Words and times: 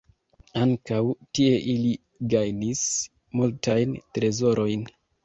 Ankaŭ 0.59 1.01
tie 1.39 1.59
ili 1.73 1.91
gajnis 2.35 2.81
multajn 3.41 3.95
trezorojn. 4.19 4.89